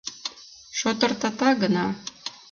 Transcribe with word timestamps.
Шотыртата 0.79 1.49
гына. 1.61 1.85